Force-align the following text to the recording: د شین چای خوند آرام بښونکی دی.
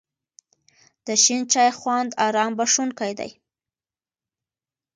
د 1.05 1.07
شین 1.23 1.41
چای 1.51 1.69
خوند 1.79 2.11
آرام 2.27 2.51
بښونکی 2.59 3.13
دی. 3.19 3.31